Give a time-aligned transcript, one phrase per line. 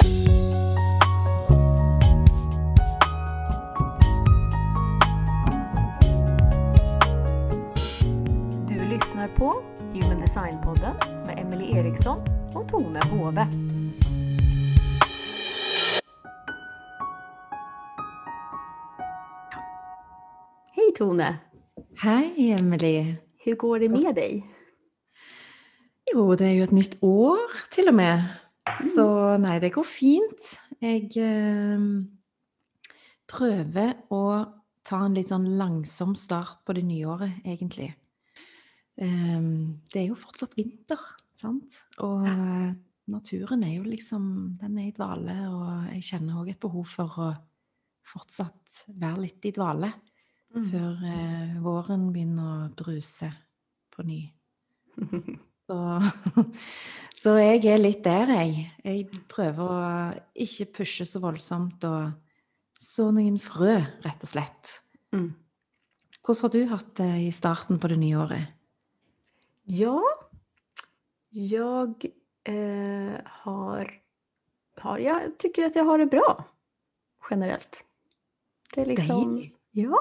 [0.00, 0.04] Du
[8.88, 9.54] lyssnar på
[9.92, 10.94] Human Design-podden
[11.26, 12.18] med Emily Eriksson
[12.54, 13.46] och Tone Hove.
[20.72, 21.36] Hej Tone!
[21.96, 23.14] Hej Emily.
[23.38, 24.46] Hur går det med dig?
[26.12, 27.38] Jo, det är ju ett nytt år
[27.70, 28.24] till och med.
[28.94, 30.50] Så nej, det går fint.
[30.80, 31.84] Jag eh,
[33.30, 34.22] prøver å
[34.86, 37.90] ta en litt sånn langsom start på det nye året, egentlig.
[39.00, 39.40] Eh,
[39.92, 41.02] det er jo fortsatt vinter,
[41.36, 41.80] sant?
[42.04, 42.70] Og eh,
[43.10, 44.24] naturen er jo liksom
[44.60, 47.30] Den er i dvale, og jeg kjenner òg et behov for å
[48.10, 49.92] fortsatt være litt i dvale
[50.50, 53.30] før eh, våren begynner å bruse
[53.94, 54.24] på ny.
[55.70, 55.76] Så,
[57.22, 58.64] så jeg er litt der, jeg.
[58.82, 59.82] Jeg prøver å
[60.34, 62.10] ikke pushe så voldsomt og
[62.80, 64.72] så noen frø, rett og slett.
[65.14, 65.28] Mm.
[66.20, 68.56] Hvordan har du hatt det i starten på det nye året?
[69.70, 70.00] Ja,
[71.30, 72.08] jag
[72.50, 73.92] eh, har,
[74.76, 74.98] har...
[74.98, 76.44] Jag tycker att jag har det bra
[77.30, 77.84] generellt.
[78.74, 79.34] Det är liksom...
[79.34, 79.54] Deilig.
[79.70, 80.00] Ja.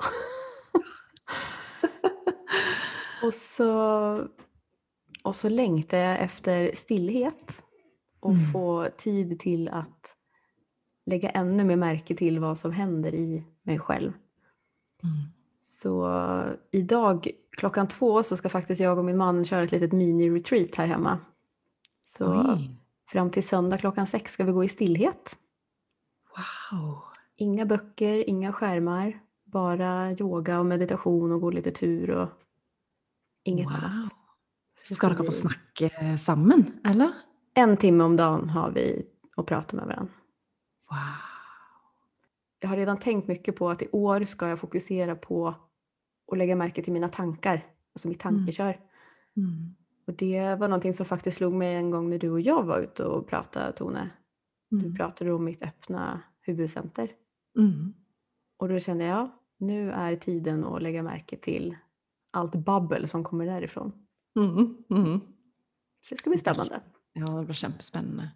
[3.23, 4.27] och, så,
[5.23, 7.63] och så längtar jag efter stillhet
[8.19, 8.51] och Mm.
[8.51, 10.15] få tid till att
[11.05, 14.13] lägga ännu mer märke till vad som händer i mig själv.
[15.03, 15.15] Mm.
[15.61, 16.23] Så
[16.71, 20.87] idag klockan två så ska faktiskt jag och min man köra ett litet mini-retreat här
[20.87, 21.19] hemma.
[22.05, 22.69] Så Oi!
[23.07, 25.37] fram till söndag klockan sex ska vi gå i stillhet.
[26.71, 27.03] Wow!
[27.35, 32.29] Inga böcker, inga skärmar, bara yoga och meditation och gå lite tur och
[33.43, 33.75] inget wow.
[33.75, 34.18] annat.
[34.89, 37.11] Så Skal dere få snakke sammen, eller?
[37.53, 39.05] En timme om dagen har vi
[39.37, 40.13] att prata med varandra.
[40.89, 40.97] Wow.
[42.59, 45.55] Jag har redan tänkt mycket på att i år ska jag fokusera på
[46.31, 48.35] att lägga märke till mina tankar, alltså mitt Mm.
[48.37, 48.79] tankekör.
[49.37, 49.75] Mm.
[50.07, 52.79] Och det var någonting som faktiskt slog mig en gång när du och jag var
[52.79, 54.09] ute och pratade, Tone.
[54.69, 54.95] Du Mm.
[54.95, 57.11] pratade om mitt öppna huvudcenter.
[57.57, 57.93] Mm.
[58.57, 61.75] Och då kände jag, nu är tiden att lägga märke till
[62.31, 63.91] allt babbel som kommer därifrån.
[64.37, 64.77] Mm.
[64.89, 65.21] Mm.
[66.09, 66.81] Det ska bli spännande.
[67.13, 68.31] Ja, det blir kjempespennende.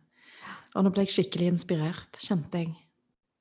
[0.74, 2.74] Og nå ble jeg skikkelig inspirert, kjente jeg.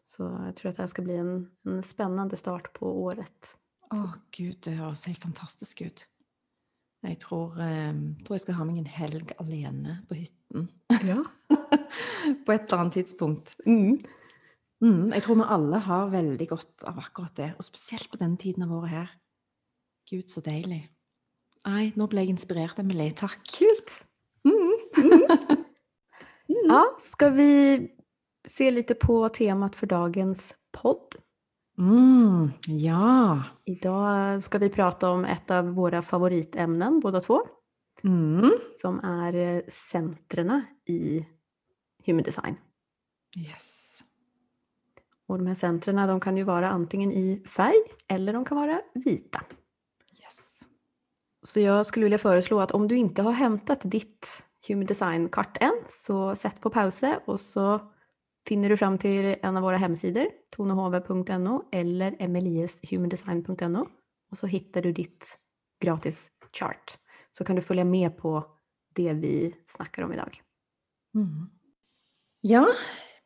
[0.05, 3.55] Så jag tror att det här ska bli en, en spännande start på året.
[3.93, 6.05] Å, gud, det høres helt fantastisk ut.
[7.03, 10.69] Jeg tror, eh, tror jeg skal ha meg en helg alene på hytten.
[11.03, 11.19] Ja.
[12.45, 13.57] på et eller annet tidspunkt.
[13.67, 14.03] Mm.
[14.83, 18.37] Mm, jeg tror vi alle har veldig godt av akkurat det, og spesielt på den
[18.37, 19.11] tiden av året her.
[20.11, 20.85] Gud, så deilig.
[21.67, 23.15] Nei, nå ble jeg inspirert, Emilie.
[23.15, 23.39] Takk.
[23.47, 23.79] Kul!
[24.49, 25.63] Mm.
[26.65, 27.89] Ja, ska vi
[28.49, 31.15] se lite på temat för dagens podd?
[31.79, 33.43] Mm, ja.
[33.65, 37.41] Idag ska vi prata om ett av våra favoritämnen båda två.
[38.05, 38.51] Mm.
[38.81, 41.27] Som är eh, centrerna i
[42.07, 42.57] Human Design.
[43.37, 43.99] Yes.
[45.27, 48.81] Och de här centrerna de kan ju vara antingen i färg eller de kan vara
[48.95, 49.43] vita.
[51.43, 55.75] Så jag skulle vilja föreslå att om du inte har hämtat ditt Human Design-kart än
[55.89, 57.81] så sätt på pause och så
[58.49, 63.89] finner du fram till en av våra hemsidor, tonohove.no eller emelieshumandesign.no
[64.31, 65.39] och så hittar du ditt
[65.81, 66.99] gratis chart.
[67.33, 68.47] Så kan du följa med på
[68.95, 70.43] det vi snackar om idag.
[71.15, 71.51] Mm.
[72.41, 72.69] Ja,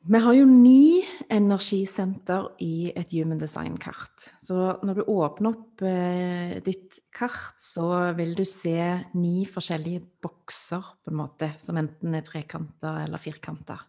[0.06, 1.02] vi har jo ni
[1.32, 4.28] energisenter i et Human Design-kart.
[4.38, 8.78] Så når du åpner opp eh, ditt kart, så vil du se
[9.18, 13.82] ni forskjellige bokser, på en måte, som enten er trekanter eller firkanter.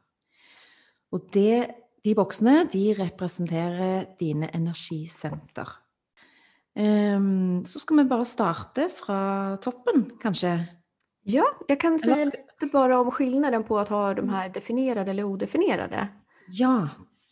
[1.13, 1.67] Og det,
[2.03, 5.75] de boksene, de representerer dine energisenter.
[6.77, 9.22] Um, ehm, så skal vi bare starte fra
[9.61, 10.57] toppen, kanskje.
[11.29, 15.12] Ja, jag kan säga Eller lite bara om skillnaden på att ha de här definierade
[15.12, 16.07] eller odefinierade.
[16.47, 16.89] Ja,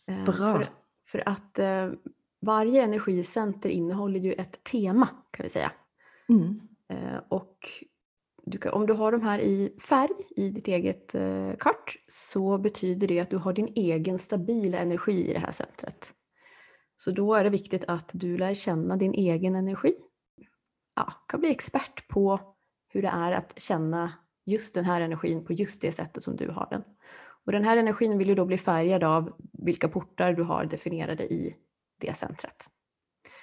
[0.08, 0.34] Eh, Bra.
[0.34, 0.70] För,
[1.08, 1.92] för att eh,
[2.42, 5.72] varje energicenter innehåller ju ett tema kan vi säga.
[6.30, 6.60] mm.
[6.90, 7.58] Eh, och
[8.44, 11.16] du kan, om du har de här i färg i ditt eget
[11.60, 16.14] kart så betyder det att du har din egen stabila energi i det här centret.
[16.98, 19.96] Så då är det viktigt att du lär känna din egen energi.
[20.96, 22.55] Ja, kan bli expert på
[22.96, 24.14] hur det är att känna
[24.46, 26.84] just den här energin på just det sättet som du har den.
[27.46, 31.34] Och den här energin vill ju då bli färgad av vilka portar du har definierade
[31.34, 31.56] i
[32.02, 32.70] det centret.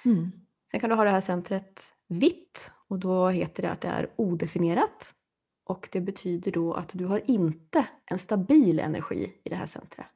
[0.05, 0.31] Mm.
[0.71, 4.09] Sen kan du ha det här centret vitt och då heter det att det är
[4.15, 5.15] odefinierat.
[5.65, 10.07] Och det betyder då att du har inte en stabil energi i det här centret.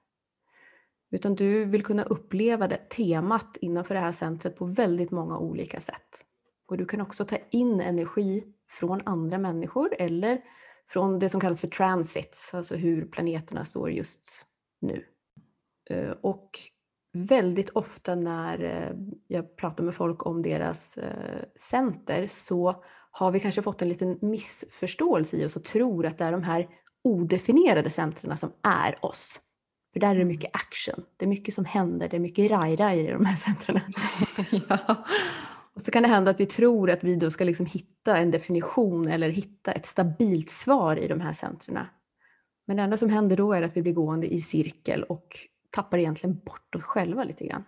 [1.11, 5.81] Utan du vill kunna uppleva det temat innanför det här centret på väldigt många olika
[5.81, 6.25] sätt.
[6.67, 10.41] Och du kan också ta in energi från andra människor eller
[10.89, 14.45] från det som kallas för transits, alltså hur planeterna står just
[14.81, 15.05] nu.
[15.89, 16.49] Eh, och
[17.13, 18.97] väldigt ofta när eh,
[19.27, 24.17] jag pratar med folk om deras eh, center så har vi kanske fått en liten
[24.21, 26.67] missförståelse i oss och tror att det är de här
[27.03, 29.41] odefinierade centren som är oss.
[29.93, 30.27] För där är det Mm.
[30.27, 33.81] mycket action, det är mycket som händer, det är mycket raj-raj i de här centren.
[34.69, 35.05] ja.
[35.77, 38.31] Och så kan det hända att vi tror att vi då ska liksom hitta en
[38.31, 41.85] definition eller hitta ett stabilt svar i de här centren.
[42.67, 45.37] Men det enda som händer då är att vi blir gående i cirkel och
[45.69, 47.63] tappar egentligen bort oss själva lite grann.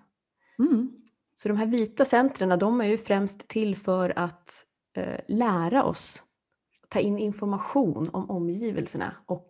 [0.60, 0.92] Mm.
[1.36, 6.24] Så de här vita centren, de är ju främst till för att eh, lära oss,
[6.88, 9.50] ta in information om omgivelserna och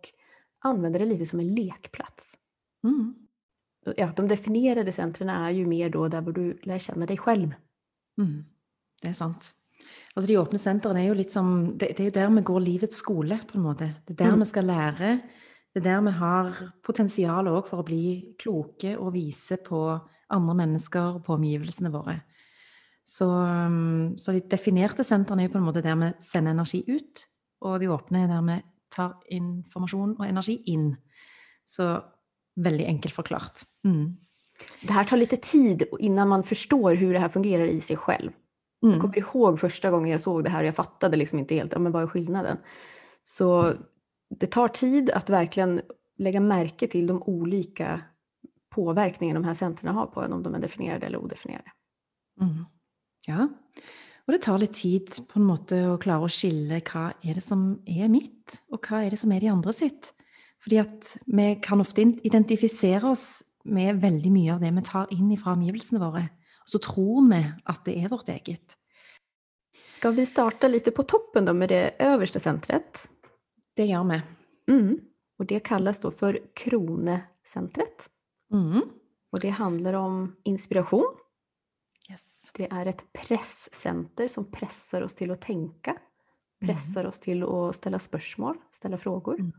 [0.58, 2.38] använda det lite som en lekplats.
[2.84, 3.14] Mm.
[3.96, 7.54] Ja, de definierade centren är ju mer då där du lär känna dig själv.
[8.20, 8.44] Mm.
[9.02, 9.52] Det er sant.
[10.14, 12.60] Altså De åpne sentrene er jo litt som det, det er jo der vi går
[12.62, 13.88] livets skole, på en måte.
[14.06, 14.42] Det er der Mm.
[14.44, 15.12] vi skal lære.
[15.72, 20.00] Det er der vi har potensial òg for å bli kloke og vise på
[20.30, 22.20] andre mennesker og på omgivelsene våre.
[23.06, 26.84] Så, um, så de definerte sentrene er jo på en måte der vi sender energi
[26.88, 27.24] ut,
[27.62, 30.96] og de åpne er der vi tar informasjon og energi inn.
[31.66, 32.02] Så
[32.58, 33.64] veldig enkelt forklart.
[33.86, 34.16] Mm.
[34.82, 38.30] Det här tar lite tid innan man förstår hur det här fungerar i sig själv.
[38.80, 39.00] Jag Mm.
[39.00, 41.78] kommer ihåg första gången jag såg det här och jag fattade liksom inte helt, ja,
[41.78, 42.58] men vad är skillnaden?
[43.22, 43.72] Så
[44.40, 45.80] det tar tid att verkligen
[46.18, 48.00] lägga märke till de olika
[48.74, 51.70] påverkningar de här centren har på en, om de är definierade eller odefinierade.
[52.40, 52.64] Mhm.
[53.26, 53.48] Ja,
[54.26, 57.42] og det tar litt tid på en måte å klare å skille hva er det
[57.42, 60.12] som er mitt, og hva er det som er de andre sitt.
[60.64, 65.10] Fordi at vi kan ofte in- identifisere oss med veldig mye av det vi tar
[65.14, 66.26] inn fra omgivelsene våre.
[66.64, 68.76] Og så tror vi at det er vårt eget.
[69.96, 73.10] Ska vi starta lite på toppen då med det översta centret?
[73.76, 74.20] Det gjør vi.
[74.72, 75.00] Mm.
[75.38, 78.10] Och det kallas då för kronecentret.
[78.50, 78.82] Mhm.
[79.32, 81.16] Och det handlar om inspiration.
[82.10, 82.50] Yes.
[82.54, 85.96] Det är ett presscenter som pressar oss till att tänka.
[86.60, 89.52] Pressar oss till att ställa spörsmål, ställa frågor.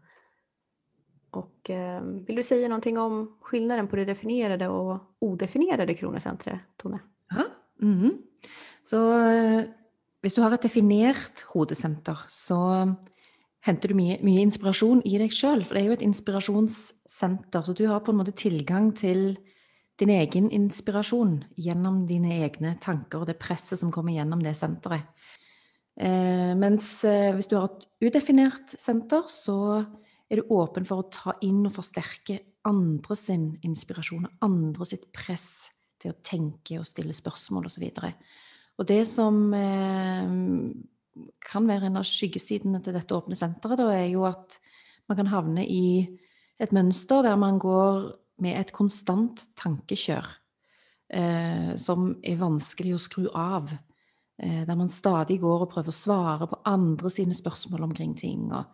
[1.31, 6.99] Och eh, vill du säga någonting om skillnaden på det definierade och odefinierade kronocentret, Tone?
[7.29, 7.45] Ja.
[7.81, 8.17] Mm.
[8.83, 9.63] Så eh,
[10.21, 12.91] hvis du har et definert hodesenter, så eh,
[13.65, 15.63] henter du mye, mye inspirasjon i deg sjøl.
[15.65, 19.37] For det er jo et inspirasjonssenter, så du har på en måte tilgang til
[20.01, 25.07] din egen inspirasjon gjennom dine egne tanker og det presset som kommer gjennom det senteret.
[26.01, 29.83] Eh, mens eh, hvis du har et udefinert senter, så
[30.31, 35.09] er du åpen for å ta inn og forsterke andre sin inspirasjon og andre sitt
[35.15, 35.69] press
[36.01, 37.83] til å tenke og stille spørsmål osv.
[38.79, 40.31] Og det som eh,
[41.45, 44.57] kan være en av skyggesidene til dette åpne senteret, da, er jo at
[45.11, 46.07] man kan havne i
[46.61, 50.29] et mønster der man går med et konstant tankekjør
[51.13, 53.73] eh, som er vanskelig å skru av.
[54.41, 58.47] Eh, der man stadig går og prøver å svare på andre sine spørsmål omkring ting.
[58.53, 58.71] og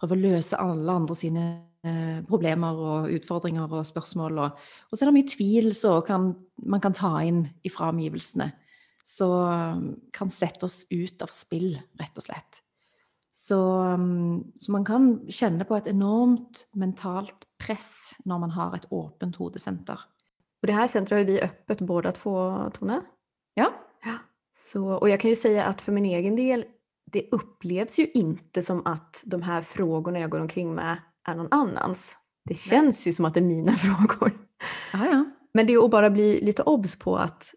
[0.00, 1.46] prøver å løse alle andre sine
[1.86, 4.42] eh, problemer og utfordringer og spørsmål.
[4.44, 8.50] Og, og så er det mye tvil som man kan ta inn ifra omgivelsene.
[9.06, 12.62] Som kan sette oss ut av spill, rett og slett.
[13.30, 13.58] Så,
[14.00, 19.36] mm, så man kan kjenne på et enormt mentalt press når man har et åpent
[19.38, 20.00] hodesenter.
[20.62, 23.02] Och det här centret har vi öppet båda två, Tone.
[23.54, 23.72] Ja.
[24.04, 24.18] Ja.
[24.54, 26.64] Så, och jag kan ju säga att för min egen del,
[27.12, 30.96] det upplevs ju inte som att de här frågorna jag går omkring med
[31.28, 32.16] är någon annans.
[32.44, 34.32] Det känns ju som att det är mina frågor.
[34.92, 35.24] Ja, ja.
[35.54, 37.54] Men det är att bara bli lite obs på att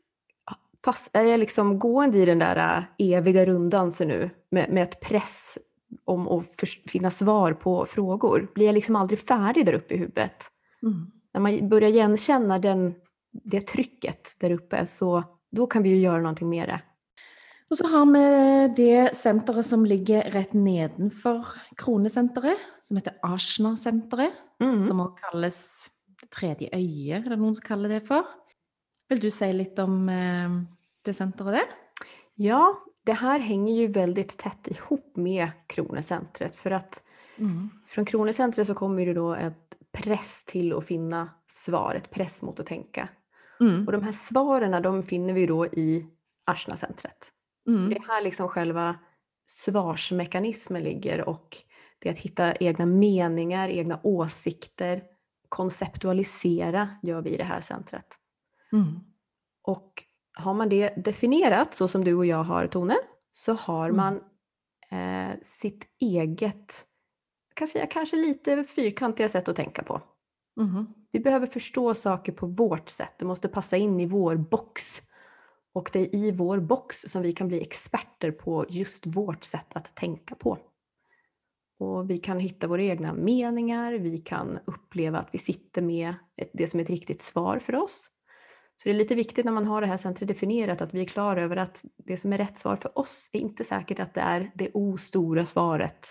[0.86, 5.02] fast är jag liksom gående i den där äh, eviga runddansen nu med, med ett
[5.02, 5.58] press
[6.06, 9.98] om att förs- finna svar på frågor, blir jag liksom aldrig färdig där uppe i
[9.98, 10.44] huvudet?
[10.84, 11.12] Mm.
[11.34, 12.94] När man börjar igenkänna den,
[13.32, 16.82] det trycket där uppe så då kan vi ju göra någonting med det.
[17.70, 18.22] Og så har vi
[18.80, 21.46] det senteret som ligger rett nedenfor
[21.78, 24.34] kronesenteret, som heter Ashna-senteret.
[24.60, 24.80] Mm.
[24.82, 25.60] Som også kalles
[26.20, 28.26] det tredje øyet, er det noen som kaller det for.
[29.10, 30.58] Vil du si litt om eh,
[31.06, 31.70] det senteret der?
[32.42, 32.74] Ja,
[33.06, 37.04] det här hänger ju väldigt tätt ihop med kronocentret för att
[37.40, 37.70] Mm.
[37.88, 42.60] från kronocentret så kommer det då ett press till att finna svar, ett press mot
[42.60, 43.10] att tänka.
[43.60, 43.86] Mm.
[43.86, 46.06] Och de här svaren de finner vi då i
[47.76, 47.80] Ashna-centret.
[47.80, 47.90] Så Mm.
[47.90, 48.96] det är här liksom själva
[49.48, 51.58] svarsmekanismen ligger och
[52.00, 55.04] det är att hitta egna meningar, egna åsikter,
[55.50, 58.06] konceptualisera gör vi i det här centret.
[58.72, 59.00] Mm.
[59.64, 60.04] Och
[60.38, 62.96] har man det definierat så som du och jag har Tone,
[63.32, 63.98] så har Mm.
[63.98, 64.22] man
[64.92, 66.86] eh, sitt eget
[67.56, 70.02] kan säga kanske lite fyrkantiga sätt att tänka på.
[70.56, 70.94] Mhm.
[71.12, 73.14] Vi behöver förstå saker på vårt sätt.
[73.20, 75.02] Det måste passa in i vår box.
[75.80, 79.76] Och det är i vår box som vi kan bli experter på just vårt sätt
[79.76, 80.58] att tänka på.
[81.80, 86.50] Och vi kan hitta våra egna meningar, vi kan uppleva att vi sitter med ett,
[86.54, 88.12] det som är ett riktigt svar för oss.
[88.76, 91.06] Så det är lite viktigt när man har det här centret definierat att vi är
[91.06, 94.22] klara över att det som är rätt svar för oss är inte säkert att det
[94.22, 96.08] är det ostora svaret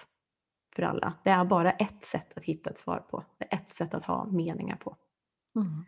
[0.77, 1.15] för alla.
[1.25, 3.25] Det är bara ett sätt att hitta ett svar på.
[3.39, 4.97] Det är ett sätt att ha meningar på.
[5.55, 5.85] Mhm.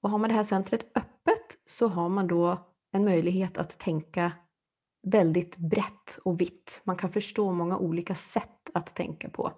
[0.00, 4.32] Och har man det här centret öppet så har man då en möjlighet att tänka
[5.02, 6.80] väldigt brett och vitt.
[6.84, 9.52] Man kan förstå många olika sätt att tänka på.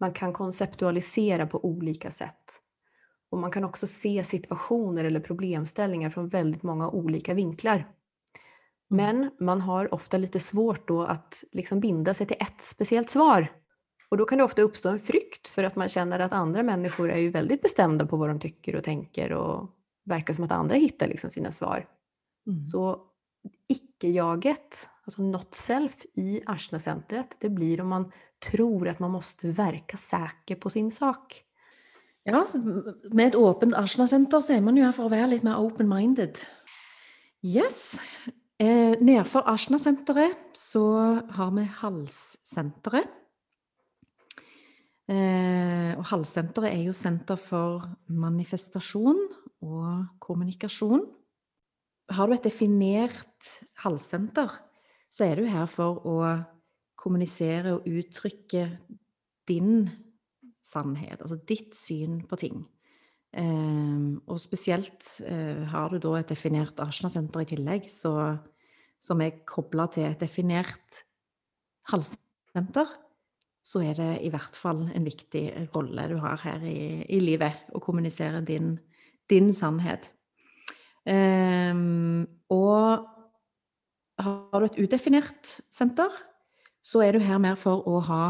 [0.00, 2.60] Man kan konceptualisera på olika sätt.
[3.30, 7.88] Och man kan också se situationer eller problemställningar från väldigt många olika vinklar.
[8.88, 13.52] Men man har ofta lite svårt då att liksom binda sig till ett speciellt svar.
[14.08, 17.10] Och då kan det ofta uppstå en frykt för att man känner att andra människor
[17.10, 19.70] är ju väldigt bestämda på vad de tycker och tänker och
[20.04, 21.86] verkar som att andra hittar liksom sina svar.
[22.48, 22.64] Mm.
[22.70, 22.84] Så
[23.68, 29.96] icke-jaget, alltså not self i Arsna-centret, det blir om man tror att man måste verka
[29.96, 31.44] säker på sin sak.
[32.28, 32.46] Ja,
[33.10, 36.36] med et åpent Arsena-senter så er man jo her for å være litt mer open-minded.
[37.40, 37.96] Yes.
[38.60, 40.82] Eh, nedfor Arsena-senteret så
[41.38, 43.14] har vi Halssenteret.
[45.08, 49.22] Eh, og Halssenteret er jo senter for manifestasjon
[49.64, 51.06] og kommunikasjon.
[52.08, 53.50] Har du et definert
[53.82, 54.52] halssenter,
[55.12, 56.18] så er du her for å
[56.98, 58.64] kommunisere og uttrykke
[59.48, 59.88] din
[60.64, 62.62] sannhet, altså ditt syn på ting.
[63.32, 68.12] Eh, og spesielt eh, har du da et definert Arsena-senter i tillegg, så,
[69.00, 71.02] som er kobla til et definert
[71.92, 72.88] halssenter,
[73.64, 77.68] så er det i hvert fall en viktig rolle du har her i, i livet,
[77.76, 78.76] å kommunisere din,
[79.28, 80.08] din sannhet.
[81.08, 81.72] Eh,
[82.52, 83.08] og
[84.18, 86.12] har du et udefinert senter,
[86.84, 88.24] så er du her mer for å ha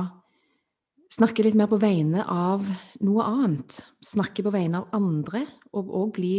[1.08, 2.66] Snakke litt mer på vegne av
[3.00, 3.78] noe annet.
[4.04, 5.40] Snakke på vegne av andre,
[5.72, 6.34] og òg bli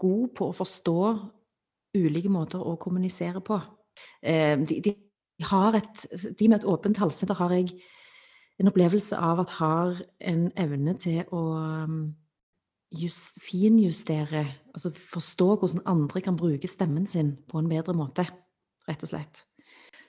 [0.00, 1.02] god på å forstå
[1.98, 3.58] ulike måter å kommunisere på.
[4.22, 4.94] Ehm, de, de,
[5.50, 6.06] har et,
[6.38, 7.74] de med et åpent halssenter har jeg
[8.58, 10.00] en opplevelse av at har
[10.32, 11.42] en evne til å
[12.94, 18.24] just, finjustere, altså forstå hvordan andre kan bruke stemmen sin på en bedre måte,
[18.88, 19.44] rett og slett.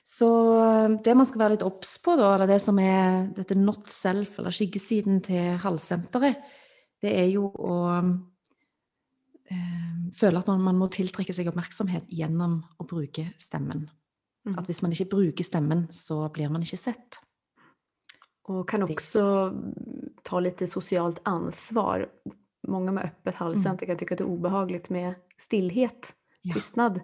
[0.06, 3.58] Så eh, det man skal være litt obs på, da, eller det som er dette
[3.58, 6.40] not self, eller skyggesiden til halssenteret,
[7.00, 7.78] det er jo å
[9.50, 13.86] eh, føle at man, man, må tiltrekke seg oppmerksomhet gjennom å bruke stemmen.
[14.48, 14.56] Mm.
[14.56, 17.20] At hvis man ikke bruker stemmen, så blir man ikke sett.
[18.50, 19.52] Och kan också
[20.22, 22.08] ta lite socialt ansvar.
[22.68, 26.54] Många med öppet halscenter kan tycka att det är obehagligt med stillhet, Ja.
[26.54, 27.00] tystnad.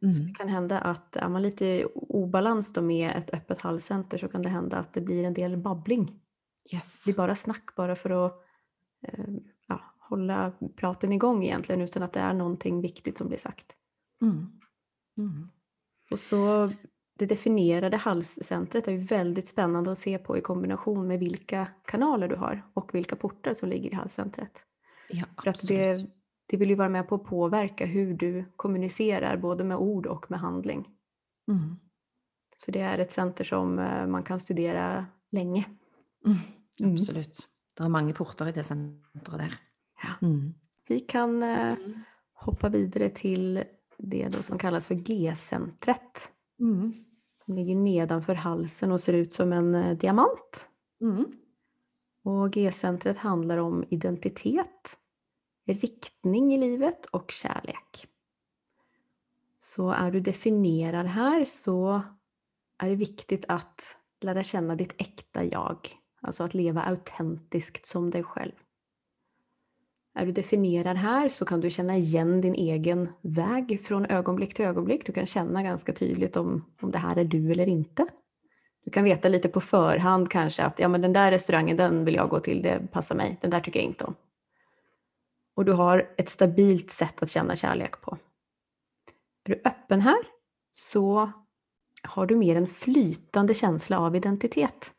[0.00, 0.26] Så Mm.
[0.26, 4.28] det kan hända att är man lite i obalans då med ett öppet halscenter så
[4.28, 6.20] kan det hända att det blir en del babbling.
[6.72, 7.02] Yes.
[7.04, 8.32] Det blir bara snack bara för att
[9.02, 9.24] eh,
[9.68, 13.76] ja, hålla praten igång egentligen utan att det är någonting viktigt som blir sagt.
[14.22, 14.46] Mm.
[15.18, 15.48] Mm.
[16.10, 16.70] Och så
[17.18, 22.28] det definierade halscentret är ju väldigt spännande att se på i kombination med vilka kanaler
[22.28, 24.66] du har och vilka portar som ligger i halscentret.
[25.08, 26.06] Ja, För att det,
[26.46, 30.30] det vill ju vara med på att påverka hur du kommunicerar både med ord och
[30.30, 30.88] med handling.
[31.48, 31.76] Mm.
[32.56, 35.64] Så det är ett center som eh, man kan studera länge.
[36.26, 36.38] Mm.
[36.80, 36.92] Mm.
[36.92, 37.48] Absolutt.
[37.76, 39.58] Det er mange porter i det senteret der.
[40.02, 40.26] Ja.
[40.26, 40.54] Mm.
[40.88, 41.76] Vi kan eh,
[42.32, 43.64] hoppa vidare till
[43.98, 46.32] det då som kallas för G-centret.
[46.60, 47.04] Mm.
[47.44, 50.68] Som ligger nedanför halsen och ser ut som en eh, diamant.
[51.00, 51.24] Mm.
[52.26, 54.98] Och G-centret handlar om identitet,
[55.66, 58.08] riktning i livet och kärlek.
[59.58, 62.02] Så är du definierad här så
[62.78, 65.78] är det viktigt att lära känna ditt äkta jag.
[66.20, 68.52] Alltså att leva autentiskt som dig själv.
[70.14, 74.64] Är du definierad här så kan du känna igen din egen väg från ögonblick till
[74.64, 75.06] ögonblick.
[75.06, 78.06] Du kan känna ganska tydligt om, om det här är du eller inte.
[78.86, 82.14] Du kan veta lite på förhand kanske att ja, men den där restaurangen den vill
[82.14, 84.14] jag gå till, det passar mig, den där tycker jag inte om.
[85.56, 88.18] Och du har ett stabilt sätt att känna kärlek på.
[89.44, 90.18] Är du öppen här
[90.72, 91.32] så
[92.02, 94.92] har du mer en flytande känsla av identitet.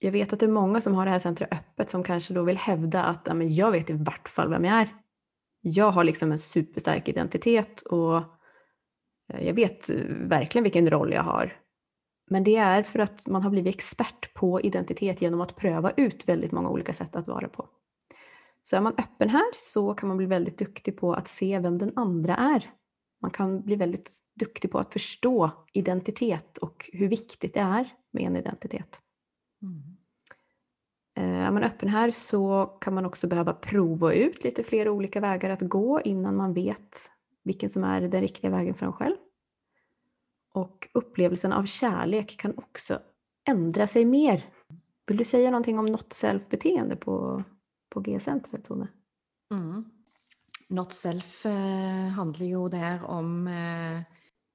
[0.00, 2.42] Jag vet att det är många som har det här centret öppet som kanske då
[2.42, 4.88] vill hävda att ja, men jag vet i vart fall vem jag är.
[5.60, 8.16] Jag har liksom en superstark identitet och
[9.32, 11.63] eh, jag vet eh, verkligen vilken roll jag har.
[12.26, 16.28] Men det är för att man har blivit expert på identitet genom att pröva ut
[16.28, 17.68] väldigt många olika sätt att vara på.
[18.62, 21.78] Så är man öppen här så kan man bli väldigt duktig på att se vem
[21.78, 22.70] den andra är.
[23.20, 28.22] Man kan bli väldigt duktig på att förstå identitet och hur viktigt det är med
[28.22, 29.00] en identitet.
[29.62, 29.96] Mm.
[31.16, 35.20] Eh, är man öppen här så kan man också behöva prova ut lite fler olika
[35.20, 37.10] vägar att gå innan man vet
[37.44, 39.16] vilken som är den riktiga vägen för en själv.
[40.54, 43.00] Och upplevelsen av kärlek kan också
[43.48, 44.50] ändra sig mer.
[45.06, 47.44] Vill du säga någonting om not self-beteende på,
[47.88, 48.88] på G-centret, Tone?
[49.50, 49.84] Mm.
[50.68, 54.02] Not self eh, handlar ju där om eh,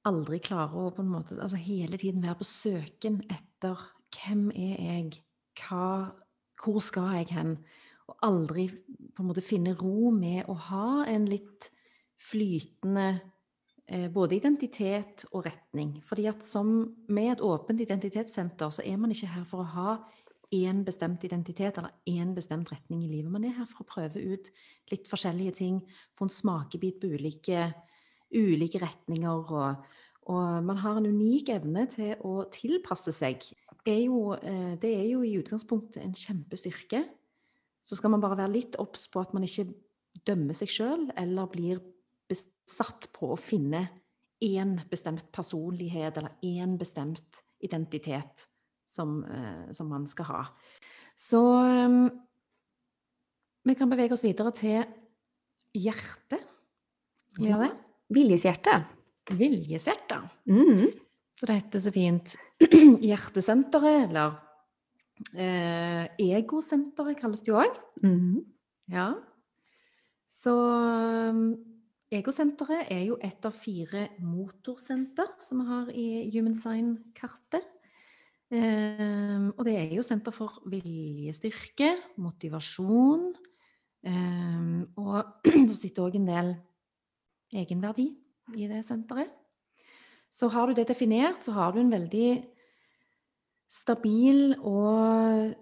[0.02, 3.78] aldrig klara å på något måte alltså hela tiden vara på söken efter
[4.28, 5.14] vem är jag?
[5.70, 6.12] hva,
[6.64, 7.16] hvor jag?
[7.16, 7.58] jeg hen?
[8.06, 11.68] Och aldrig på något måte ro med att ha en lite
[12.32, 13.20] flytande
[13.90, 15.96] Eh, både identitet og retning.
[16.06, 16.68] Fordi at som
[17.10, 19.94] med et åpent identitetssenter så er man ikke her for å ha
[20.54, 23.32] én bestemt identitet eller én bestemt retning i livet.
[23.34, 24.52] Man er her for å prøve ut
[24.94, 25.82] litt forskjellige ting,
[26.14, 27.66] få en smakebit på ulike,
[28.30, 29.50] ulike retninger.
[29.58, 29.92] Og,
[30.30, 33.42] og, man har en unik evne til å tilpasse seg.
[33.90, 37.08] Er jo, eh, det er jo i utgangspunktet en kjempestyrke.
[37.82, 39.72] Så skal man bare være litt obs på at man ikke
[40.30, 41.82] dømmer seg sjøl eller blir
[42.30, 43.88] besatt på å finne
[44.44, 48.48] én bestemt personlighet eller én bestemt identitet
[48.88, 50.44] som, eh, som man skal ha.
[51.16, 52.08] Så um,
[53.68, 54.86] vi kan bevege oss videre til
[55.76, 56.46] hjertet.
[57.34, 57.74] Skal vi gjøre det?
[60.50, 60.88] Mm.
[61.38, 62.36] Så det heter så fint
[63.10, 64.40] Hjertesenteret, eller
[65.40, 67.78] eh, Egosenteret kalles det jo òg.
[68.04, 68.42] Mm.
[68.92, 69.12] Ja.
[70.30, 71.44] Så um,
[72.10, 77.68] Egosenteret er jo ett av fire motorsenter som vi har i Human Sign-kartet.
[78.50, 83.30] Um, ehm, og det er jo senter for viljestyrke, motivasjon.
[84.02, 86.52] Um, og det sitter òg en del
[87.54, 88.10] egenverdi
[88.58, 89.30] i det senteret.
[90.34, 92.30] Så har du det definert, så har du en veldig
[93.70, 95.54] stabil og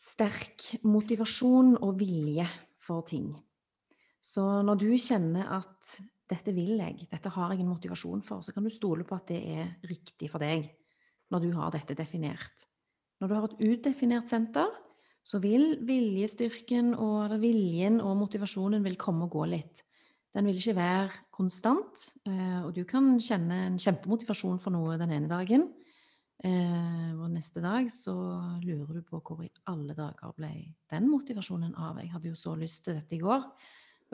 [0.00, 2.48] sterk motivasjon og vilje
[2.80, 3.34] for ting.
[4.24, 5.98] Så når du kjenner at
[6.30, 9.28] dette vil jeg, dette har jeg en motivasjon for, så kan du stole på at
[9.28, 10.70] det er riktig for deg
[11.32, 12.64] når du har dette definert.
[13.20, 14.70] Når du har et utdefinert senter,
[15.24, 19.84] så vil viljestyrken og, eller viljen og motivasjonen vil komme og gå litt.
[20.34, 25.10] Den vil ikke være konstant, Och og du kan kjenne en kjempemotivasjon for noe den
[25.10, 25.72] ene dagen.
[26.44, 28.14] Eh, og neste dag så
[28.60, 32.00] lurer du på hvor i alle dager ble den motivasjonen av.
[32.02, 33.46] Jeg hadde jo så lyst til dette i går,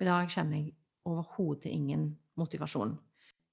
[0.01, 0.73] och idag känner jag
[1.13, 2.99] överhuvudtaget ingen motivation.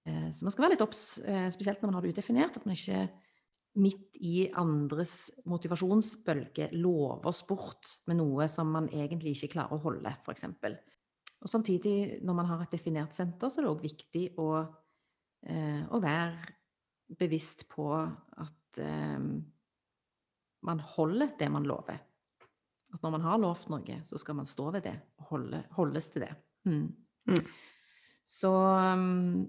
[0.06, 2.66] Eh, så man ska vara lite obs, eh, speciellt när man har det udefinert, att
[2.66, 3.10] man inte
[3.74, 10.16] mitt i andres motivasjonsbølge lover sport med något som man egentligen inte klarar att hålla,
[10.26, 10.78] för exempel.
[11.42, 14.70] Och samtidigt, när man har ett definierat center, så är det också viktigt att
[15.48, 16.40] eh, å, være
[17.20, 19.20] bevisst på att eh,
[20.62, 22.00] man håller det man lovar.
[22.98, 26.10] At når man har lovt noe, så skal man stå ved det og holde, holdes
[26.10, 26.32] til det.
[26.66, 26.88] Mm.
[27.30, 27.44] Mm.
[28.26, 29.46] Så um,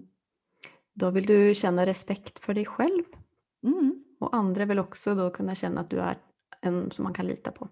[0.99, 3.07] Da vil du kjenne respekt for deg selv?
[3.65, 4.03] Mm.
[4.19, 6.17] Och andra vill också då kunna känna att du är
[6.61, 7.69] en som man kan lita på.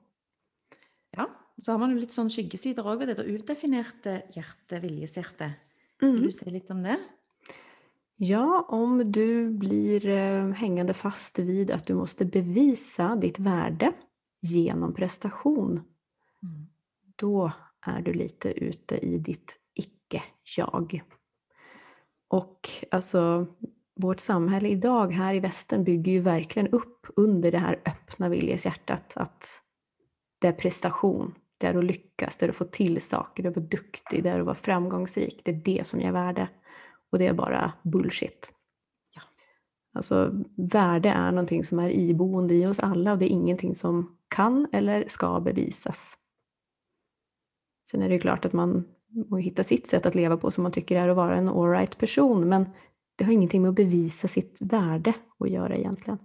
[1.12, 1.30] Ja,
[1.62, 5.60] så har man jo litt sånn skyggesider òg ved det udefinerte hjertet, viljeshjertet.
[6.02, 6.13] Mm.
[6.16, 6.98] Vil du si litt om det?
[8.18, 13.94] Ja, om du blir eh, hängande fast vid att du måste bevisa ditt värde
[14.41, 15.71] genom prestation,
[16.43, 16.67] mm.
[17.15, 17.52] då
[17.86, 21.02] är du lite ute i ditt icke-jag.
[22.28, 23.47] Och alltså,
[23.95, 29.13] vårt samhälle idag här i västern bygger ju verkligen upp under det här öppna viljeshjärtat.
[29.15, 29.62] Att
[30.39, 33.52] det är prestation, det är att lyckas, det är att få till saker, det är
[33.52, 35.41] att vara duktig, det är att vara framgångsrik.
[35.45, 36.50] Det är det som ger värde.
[37.10, 38.54] Och det är bara bullshit.
[39.15, 39.21] Ja.
[39.93, 44.17] Alltså värde är någonting som är iboende i oss alla och det är ingenting som
[44.28, 46.18] kan eller ska bevisas.
[47.92, 48.88] Sen är det klart att man
[49.30, 51.98] må hitta sitt sätt att leva på som man tycker är att vara en alright
[51.98, 52.70] person men
[53.16, 56.20] det har ingenting med att bevisa sitt värde att göra egentligen.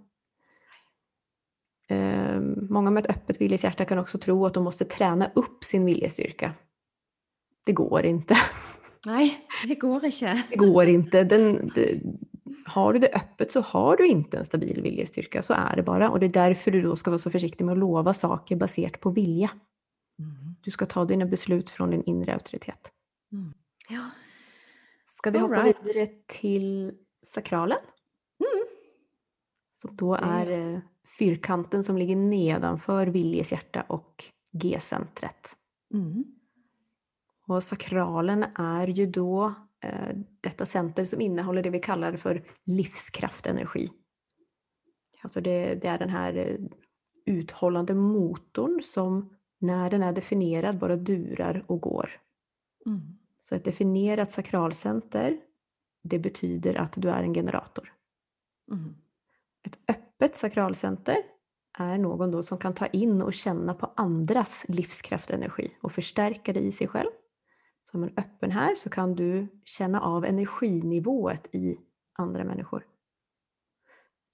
[1.88, 5.84] Eh, många med ett öppet viljeshjärta kan också tro att de måste träna upp sin
[5.84, 6.54] viljestyrka.
[7.64, 8.36] Det går inte.
[9.06, 10.42] Nej, det går inte.
[10.50, 11.24] Det går inte.
[11.24, 11.72] Den,
[12.72, 16.10] har du det öppet så har du inte en stabil viljestyrka, så är det bara.
[16.10, 19.00] Och det är därför du då ska vara så försiktig med att lova saker baserat
[19.00, 19.50] på vilja.
[20.18, 20.56] Mm.
[20.62, 22.92] Du ska ta dina beslut från din inre auktoritet.
[23.32, 23.54] Mm.
[23.88, 24.10] Ja,
[25.22, 25.76] Ska vi All hoppa right.
[25.82, 26.94] vidare till
[27.26, 27.78] sakralen?
[28.40, 28.66] Mm.
[29.72, 30.80] Som då Det är gör eh,
[31.18, 35.56] fyrkanten som ligger nedanför Viljes hjärta och G-centret.
[35.94, 36.24] Mm.
[37.46, 39.54] Och sakralen är ju då
[40.40, 43.88] detta center som innehåller det vi kallar för livskraftenergi.
[45.22, 46.56] Alltså det, det är den här eh,
[47.26, 52.10] uthållande motorn som när den är definierad bara durar och går.
[52.86, 53.00] Mm.
[53.40, 55.40] Så ett definierat sakralcenter,
[56.02, 57.92] det betyder att du är en generator.
[58.72, 58.94] Mm.
[59.62, 61.16] Ett öppet sakralcenter
[61.78, 66.60] är någon då som kan ta in och känna på andras livskraftenergi och förstärka det
[66.60, 67.10] i sig själv.
[67.92, 71.78] Som en öppen här så kan du känna av energinivået i
[72.12, 72.86] andra människor.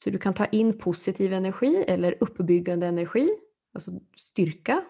[0.05, 3.29] Så du kan ta in positiv energi eller uppbyggande energi,
[3.75, 4.85] alltså styrka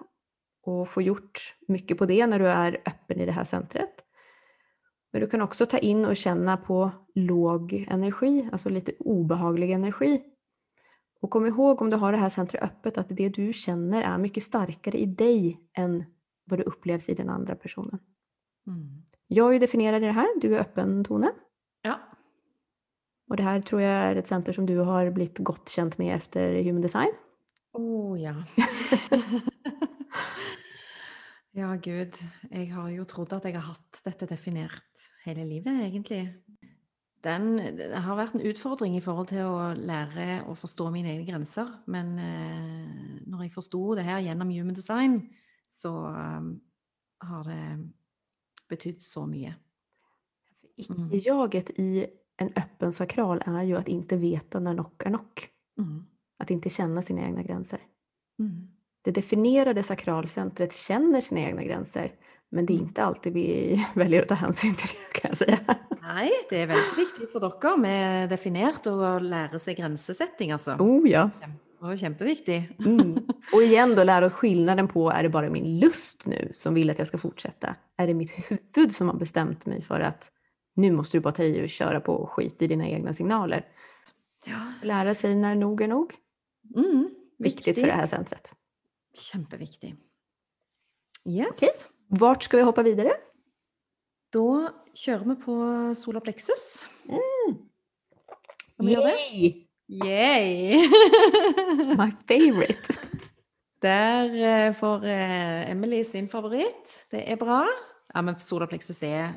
[0.63, 4.05] och få gjort mycket på det när du är öppen i det här centret.
[5.13, 10.23] Men du kan också ta in och känna på låg energi, alltså lite obehaglig energi.
[11.21, 14.19] Och kom ihåg om du har det här centret öppet att det du känner är
[14.19, 16.05] mycket starkare i dig än
[16.45, 17.99] vad det upplevs i den andra personen.
[18.69, 19.03] Mm.
[19.27, 21.33] Jag är ju definierad i det här, du är öppen Tone.
[21.83, 22.01] Ja.
[23.31, 26.17] Och det här tror jag är ett center som du har blivit gott känt med
[26.17, 27.13] efter Human Design.
[27.73, 28.35] Å ja.
[31.61, 32.17] ja, gud.
[32.51, 36.23] Jeg har jo trodd at jeg har hatt dette definert hele livet, egentlig.
[37.25, 41.29] Den, det har vært en utfordring i forhold til å lære å forstå mine egne
[41.29, 41.69] grenser.
[41.91, 45.21] Men eh, når jeg forsto det her gjennom Human Design,
[45.69, 46.51] så eh,
[47.29, 47.63] har det
[48.69, 49.55] betydd så mye.
[50.91, 51.13] Mm.
[51.13, 55.49] Icke-jaget i en öppen sakral är ju att inte veta när knock är knock.
[55.79, 56.07] Mm.
[56.39, 57.81] Att inte känna sina egna gränser.
[58.39, 58.69] Mm.
[59.03, 62.13] Det definierade sakralcentret känner sina egna gränser
[62.51, 62.89] men det är Mm.
[62.89, 65.59] inte alltid vi väljer att ta hänsyn till det kan jag säga.
[66.03, 70.53] Nei, det er veldig så viktig for dere med definert og å lære seg grensesetting,
[70.53, 70.79] altså.
[70.81, 71.29] Oh ja.
[71.81, 72.77] Og kjempeviktig.
[72.79, 73.27] Mm.
[73.53, 76.91] Och igen då lära oss skillnaden på är det bara min lust nu som vill
[76.91, 77.77] att jag ska fortsätta?
[77.97, 80.33] Är det mitt huvud som har bestämt mig för att
[80.75, 83.67] nu måste du bara ta i och köra på och skit i dina egna signaler?
[84.47, 84.73] Ja.
[84.83, 86.14] Lära sig när nog är nog.
[86.77, 88.55] Mm, Viktigt för det här centret.
[89.14, 89.97] Kjempeviktig.
[91.29, 91.49] Yes.
[91.57, 91.69] Okej.
[92.09, 93.12] Vart ska vi hoppa vidare?
[94.33, 95.55] Da kjører vi på
[95.95, 96.85] solar plexus.
[98.73, 99.17] Skal vi gjøre det?
[99.33, 99.68] Yay!
[99.88, 100.88] Yay!
[102.01, 102.98] My favorite!
[103.81, 107.07] Der eh, får eh, Emily sin favoritt.
[107.11, 107.62] Det er bra.
[108.14, 109.33] Ja, men solar plexus er,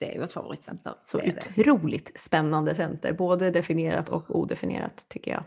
[0.00, 0.96] det er jo et favorittsenter.
[1.04, 1.50] Så er det.
[1.52, 5.44] otroligt spännande center, både definierat och odefinierat tycker jag.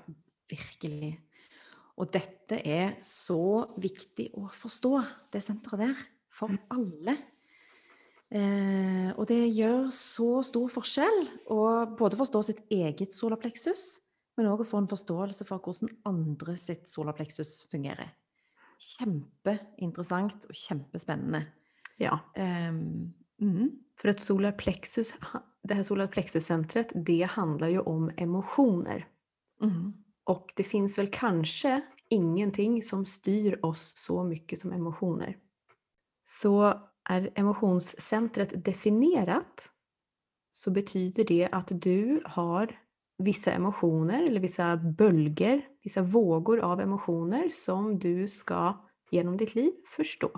[0.49, 1.19] Virkelig.
[1.97, 5.01] Og dette er så viktig å forstå,
[5.33, 7.17] det senteret der, for alle.
[8.33, 11.19] Eh, og det gjør så stor forskjell
[11.53, 11.59] å
[11.97, 14.01] både forstå sitt eget solarplexus,
[14.37, 18.13] men òg å få en forståelse for hvordan andre sitt solarplexus fungerer.
[18.79, 21.45] Kjempeinteressant og kjempespennende.
[21.97, 25.13] Ja, Ehm, mm, för att solar plexus,
[25.63, 29.07] det här solar plexus-centret, det handlar ju om emotioner.
[29.61, 29.93] mm,
[30.23, 35.37] Och det finns väl kanske ingenting som styr oss så mycket som emotioner.
[36.23, 39.69] Så är emotionscentret definierat
[40.51, 42.79] så betyder det att du har
[43.17, 48.73] vissa emotioner eller vissa bölger, vissa vågor av emotioner som du ska
[49.11, 50.31] genom ditt liv förstå.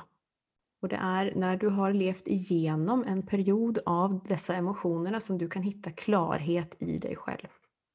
[0.82, 5.50] Och det är när du har levt igenom en period av dessa emotionerna som du
[5.50, 7.48] kan hitta klarhet i dig själv.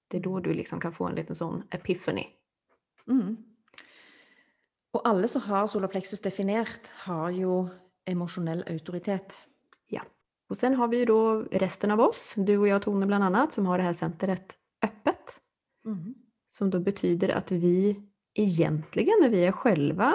[0.08, 2.26] Det är då du liksom kan få en liten sån epiphany.
[3.08, 3.36] mm.
[4.92, 7.68] Og alle som har solarplexus definert, har jo
[8.04, 9.46] emosjonell autoritet.
[10.50, 13.52] Och sen har vi ju då resten av oss, du och jag Tone bland annat,
[13.52, 14.56] som har det här centret.
[15.86, 16.14] Mm.
[16.48, 18.02] Som då betyder att vi
[18.34, 20.14] egentligen när vi är själva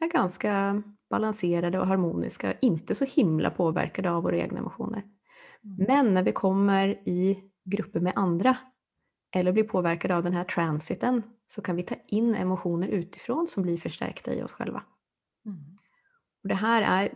[0.00, 5.02] är ganska balanserade och harmoniska, inte så himla påverkade av våra egna emotioner.
[5.64, 5.86] Mm.
[5.88, 8.56] Men när vi kommer i grupper med andra
[9.36, 13.62] eller blir påverkade av den här transiten så kan vi ta in emotioner utifrån som
[13.62, 14.82] blir förstärkta i oss själva.
[15.46, 15.78] Mm.
[16.42, 17.14] Och det här är,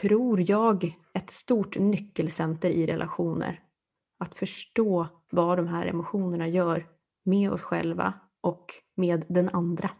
[0.00, 3.62] tror jag, ett stort nyckelcenter i relationer.
[4.18, 6.86] Att förstå vad de här emotionerna gör
[7.28, 9.90] med oss själva och med den andra.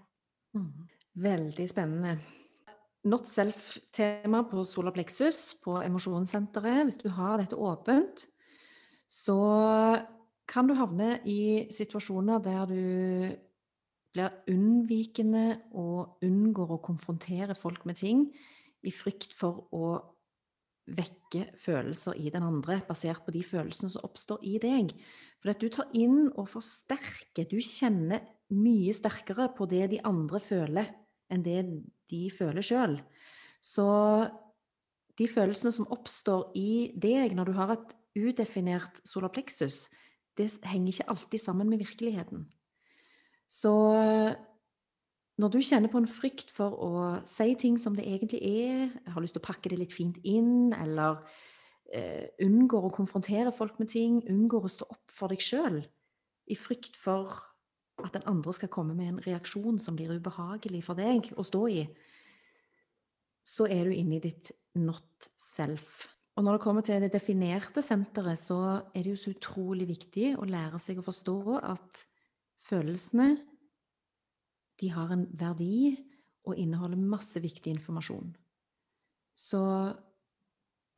[0.55, 0.89] Mm.
[1.13, 2.19] Väldigt spännande.
[3.05, 6.87] Not self-tema på Solarplexus på emosjonssenteret.
[6.87, 8.27] Hvis du har dette åpent,
[9.07, 9.39] så
[10.49, 12.83] kan du havne i situasjoner der du
[14.17, 18.25] blir unnvikende og unngår å konfrontere folk med ting
[18.83, 19.99] i frykt for å
[20.97, 24.95] vekke følelser i den andre, basert på de følelsene som oppstår i deg.
[25.43, 27.47] For at du tar inn og forsterker.
[27.51, 28.25] Du kjenner
[28.55, 30.91] mye sterkere på det de andre føler,
[31.29, 31.61] enn det
[32.09, 32.99] de føler sjøl.
[33.61, 33.87] Så
[35.19, 39.87] de følelsene som oppstår i deg når du har et udefinert solarplexus,
[40.39, 42.47] det henger ikke alltid sammen med virkeligheten.
[43.51, 43.75] Så
[45.39, 49.23] når du kjenner på en frykt for å si ting som det egentlig er, har
[49.23, 51.21] lyst til å pakke det litt fint inn, eller
[51.95, 55.79] eh, unngår å konfrontere folk med ting, unngår å stå opp for deg sjøl,
[56.49, 57.37] i frykt for
[58.03, 61.65] at den andre skal komme med en reaksjon som blir ubehagelig for deg å stå
[61.71, 61.83] i,
[63.47, 66.09] så er du inne i ditt not self.
[66.39, 68.59] Og når det kommer til det definerte senteret, så
[68.95, 72.05] er det jo så utrolig viktig å lære seg å forstå at
[72.69, 73.33] følelsene
[74.79, 75.97] de har en verdi
[76.47, 78.37] og inneholder masse viktig informasjon.
[79.35, 79.61] Så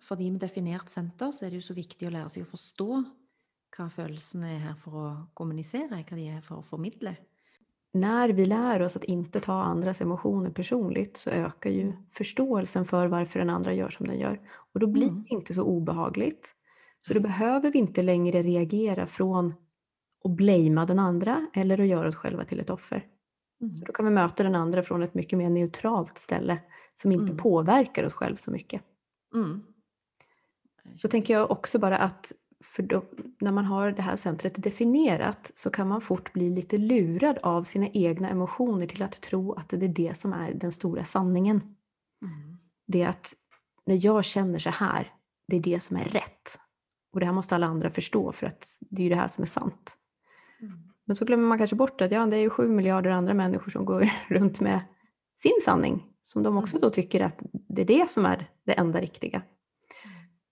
[0.01, 2.51] for de med definert senter så er det jo så viktig å lære seg å
[2.51, 2.91] forstå
[3.77, 7.17] hva følelsene er her for å kommunisere, hva de er for å formidle.
[7.93, 13.07] När vi lär oss att inte ta andras emotioner personligt så ökar ju förståelsen för
[13.07, 14.41] varför den andra gör som den gör.
[14.73, 15.23] Och då blir Mm.
[15.23, 16.55] det inte så obehagligt.
[17.01, 19.55] Så då behöver vi inte längre reagera från
[20.25, 23.07] att blamea den andra eller att göra oss själva till ett offer.
[23.61, 23.75] Mm.
[23.77, 26.59] Så då kan vi möta den andra från ett mycket mer neutralt ställe
[26.97, 27.37] som inte Mm.
[27.37, 28.83] påverkar oss själva så mycket.
[29.35, 29.63] Mm.
[30.97, 32.33] Så tänker jag också bara att
[32.79, 33.05] då,
[33.41, 37.65] när man har det här centret definierat så kan man fort bli lite lurad av
[37.65, 41.57] sina egna emotioner till att tro att det är det som är den stora sanningen.
[42.23, 42.57] Mm.
[42.87, 43.35] Det är att
[43.87, 45.13] när jag känner så här,
[45.49, 46.59] det är det som är rätt.
[47.13, 49.43] Och det här måste alla andra förstå för att det är ju det här som
[49.43, 49.97] är sant.
[50.61, 50.90] Mm.
[51.11, 53.71] Men så glömmer man kanske bort att ja, det är ju sju miljarder andra människor
[53.71, 54.81] som går runt med
[55.37, 56.07] sin sanning.
[56.23, 56.81] Som de också Mm.
[56.81, 59.43] då tycker att det är det som är det enda riktiga.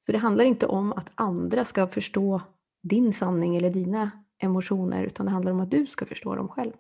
[0.06, 2.42] Så det handlar inte om att andra ska förstå
[2.82, 6.72] din sanning eller dina emotioner utan det handlar om att du ska förstå dem själv.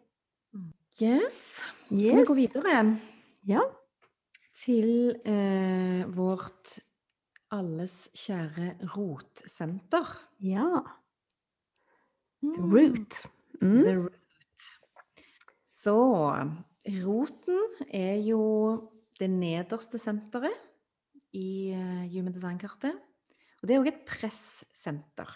[1.02, 1.62] Yes.
[1.86, 2.96] Skal vi gå videre
[3.40, 3.62] Ja,
[4.64, 6.78] til eh, vårt
[7.48, 10.06] alles kjære rotsenter?
[10.36, 10.84] ja.
[12.40, 12.74] The Mm.
[12.76, 13.28] root.
[13.62, 13.82] Mm.
[13.84, 14.68] The root.
[15.78, 15.96] Så
[17.04, 18.42] roten er jo
[19.18, 20.54] det nederste senteret
[21.36, 22.96] i uh, Human Design-kartet.
[23.58, 25.34] Og det er òg et pressenter.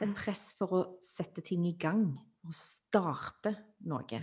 [0.00, 2.06] Er et press for å sette ting i gang.
[2.44, 3.54] Og starte
[3.88, 4.20] noe.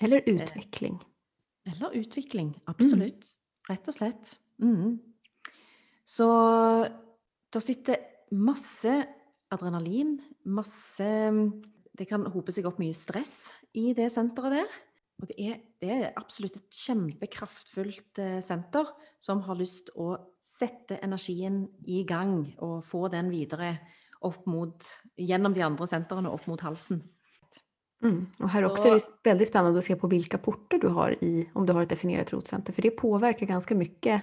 [0.00, 0.96] Eller utveckling.
[1.68, 2.54] Eller utvikling.
[2.70, 3.34] Absolutt.
[3.68, 4.32] Rett og slett.
[4.64, 4.96] Mm.
[6.08, 6.28] Så
[7.52, 8.00] der sitter
[8.32, 8.94] masse
[9.52, 10.16] adrenalin,
[10.48, 11.08] masse
[11.98, 14.76] Det kan hope seg opp mye stress i det senteret der.
[15.18, 18.86] Og det er, det er absolutt et kjempekraftfullt eh, senter
[19.18, 23.72] som har lyst å sette energien i gang og få den videre
[24.22, 24.86] opp mot,
[25.18, 27.02] gjennom de andre sentrene opp mot halsen.
[28.02, 28.26] Mm.
[28.38, 31.50] Och här också är det väldigt spännande att se på vilka portar du har i,
[31.54, 32.72] om du har ett definierat rotcenter.
[32.72, 34.22] För det påverkar ganska mycket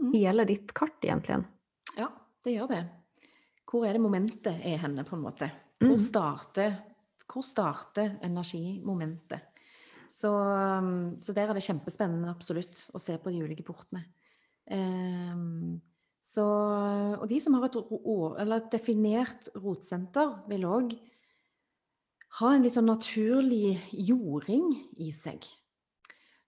[0.00, 0.12] Mm.
[0.12, 1.46] hela ditt kart egentligen.
[1.96, 2.12] Ja,
[2.44, 2.84] det gjør det.
[3.68, 5.50] Hvor er det momentet er henne, på en måte?
[5.80, 5.90] Mm.
[5.90, 6.76] Hvor starter,
[7.28, 9.44] hvor starter energimomentet?
[10.08, 14.06] Så, ehm, så der er det kjempespennende, absolutt, å se på de ulike portene.
[14.68, 15.78] Um,
[16.20, 16.44] så,
[17.16, 20.96] og de som har et, ro- eller et definert rotsenter, vil òg
[22.40, 24.66] ha en litt sånn naturlig jording
[25.00, 25.46] i seg.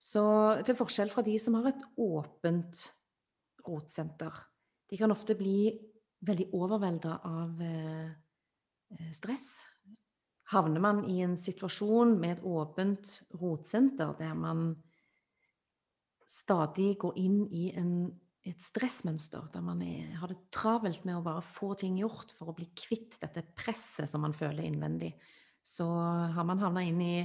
[0.01, 0.21] Så
[0.67, 2.83] til forskjell fra de som har et åpent
[3.65, 4.33] rotsenter.
[4.89, 5.71] De kan ofte bli
[6.27, 8.09] veldig overvelda av eh,
[9.15, 9.47] stress.
[10.51, 14.73] Havner man i en situasjon med et åpent rotsenter der man
[16.27, 17.93] stadig går inn i en,
[18.47, 22.51] et stressmønster, der man er, har det travelt med å bare få ting gjort for
[22.51, 25.13] å bli kvitt dette presset som man føler innvendig,
[25.63, 25.87] så
[26.35, 27.15] har man havna inn i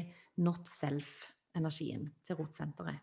[0.42, 3.02] not self-energien til rotsenteret.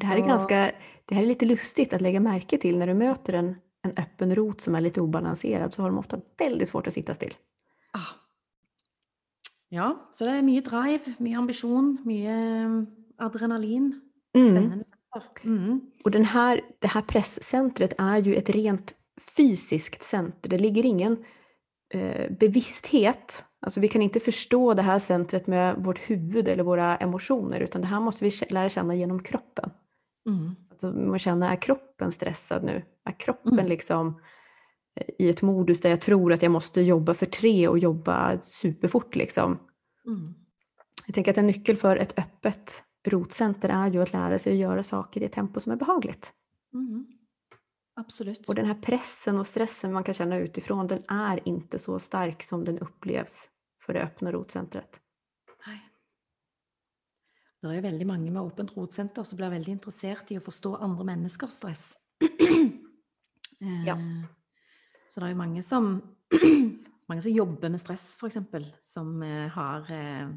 [0.00, 0.72] Det här, är ganska,
[1.04, 4.34] det här är lite lustigt att lägga märke till när du möter en, en öppen
[4.34, 7.34] rot som är lite obalanserad så har de ofta väldigt svårt att sitta still.
[9.70, 12.78] Ja, så det er mye drive, mye ambisjon, mye eh,
[13.22, 13.92] adrenalin.
[14.34, 14.48] Mm.
[14.48, 15.44] Senter.
[15.44, 15.80] Mm.
[16.04, 18.94] Och den här, det här presscentret är ju ett rent
[19.36, 20.50] fysiskt center.
[20.50, 21.24] Det ligger ingen
[21.94, 23.44] eh, bevissthet.
[23.60, 27.80] Alltså vi kan inte förstå det här centret med vårt huvud eller våra emotioner utan
[27.80, 29.70] det här måste vi lära känna genom kroppen.
[30.26, 30.56] Mm.
[30.70, 32.82] Alltså man känner, är kroppen stressad nu?
[33.04, 33.66] Är kroppen Mm.
[33.66, 34.20] liksom
[35.18, 39.16] i ett modus där jag tror att jag måste jobba för tre och jobba superfort
[39.16, 39.58] liksom?
[40.06, 40.34] Mm.
[41.06, 44.58] Jag tänker att en nyckel för ett öppet rotcenter är ju att lära sig att
[44.58, 46.34] göra saker i ett tempo som är behagligt.
[46.74, 47.06] Mm.
[47.94, 48.48] Absolut.
[48.48, 52.42] Och den här pressen och stressen man kan känna utifrån, den är inte så stark
[52.42, 53.50] som den upplevs
[53.86, 55.00] för det öppna rotcentret.
[55.66, 55.80] Nej.
[57.62, 61.04] Det är väldigt många med öppet rotcenter som blir väldigt intresserade i att förstå andra
[61.04, 61.96] människors stress.
[63.86, 63.96] Ja.
[65.10, 66.02] Så det är många som,
[67.06, 70.28] många som jobbar med stress för exempel, som eh, har eh,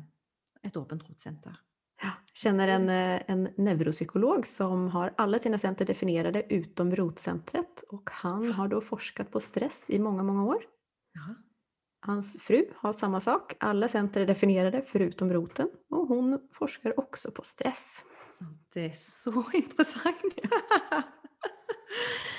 [0.61, 1.55] ett öppet rotcenter.
[2.01, 8.09] Ja, känner en, eh, en neuropsykolog som har alla sina center definierade utom rotcentret och
[8.13, 10.63] han har då forskat på stress i många, många år.
[11.13, 11.35] Ja.
[12.05, 17.31] Hans fru har samma sak, alla center är definierade förutom roten och hon forskar också
[17.31, 18.03] på stress.
[18.73, 20.33] Det är så intressant.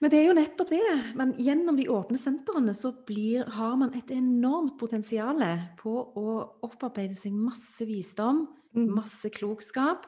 [0.00, 1.02] Men det är ju nettopp det.
[1.14, 5.44] Men genom de öppna centrene så blir, har man ett enormt potential
[5.82, 8.94] på att upparbeta sig masse visdom, Mm.
[8.94, 9.98] masse klokskap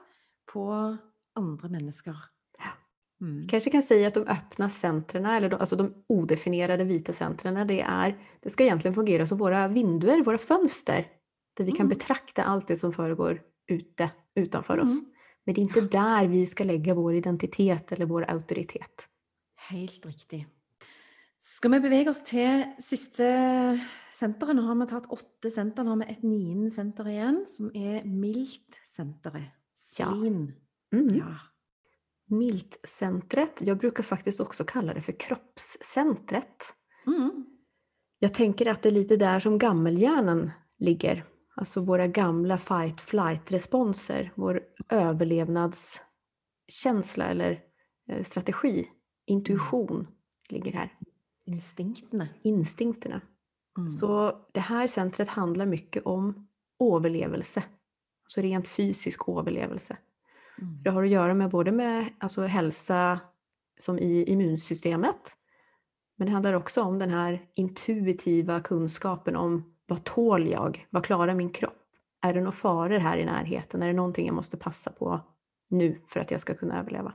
[0.52, 0.96] på
[1.34, 2.16] andra människor.
[3.20, 3.48] Mm.
[3.48, 7.80] Kanske kan säga att de öppna centren, eller de, alltså de odefinierade vita centren, det,
[7.80, 11.06] är, det ska egentligen fungera som våra vinduer, våra fönster.
[11.56, 11.88] Där vi kan Mm.
[11.88, 14.92] betrakta allt det som föregår ute, utanför oss.
[14.92, 15.04] Mm.
[15.44, 19.08] Men det är inte där vi ska lägga vår identitet eller vår auktoritet.
[19.68, 20.46] Helt riktigt.
[21.38, 23.24] Ska vi bevege oss till sista
[24.14, 24.56] centret?
[24.56, 28.04] Nu har vi tagit åtta center, nu har vi ett nionde center igen som är
[28.04, 29.42] milt-centret.
[29.98, 30.06] Ja.
[30.06, 30.52] Spleen.
[30.92, 31.16] Mm.
[31.16, 31.36] Ja.
[32.26, 36.74] Miltcentret, jag brukar faktiskt också kalla det för kroppscentret.
[37.06, 37.46] Mm.
[38.18, 41.24] Jag tänker att det är lite där som gammelhjärnan ligger.
[41.54, 47.60] Alltså våra gamla fight-flight-responser, vår överlevnadskänsla eller
[48.08, 48.88] eh, strategi,
[49.26, 50.06] intuition
[50.48, 50.98] ligger här.
[51.44, 52.28] Instinkterna.
[52.42, 53.20] Instinkterna.
[53.78, 53.88] Mm.
[53.88, 56.48] Så det här centret handlar mycket om
[56.80, 57.64] överlevelse.
[58.24, 59.96] Alltså rent fysisk överlevelse.
[60.58, 60.82] Mm.
[60.82, 63.20] Det har att göra med både med alltså hälsa
[63.78, 65.36] som i immunsystemet.
[66.16, 70.86] Men det handlar också om den här intuitiva kunskapen om vad tål jag?
[70.90, 71.78] Vad klarar min kropp?
[72.20, 73.82] Är det några faror här i närheten?
[73.82, 75.20] Är det någonting jag måste passa på
[75.68, 77.14] nu för att jag ska kunna överleva?